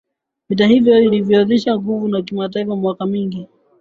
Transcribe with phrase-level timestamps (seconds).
[0.49, 3.47] vita hiyo ilidhoofisha nguvu za taifa kwa miaka mingi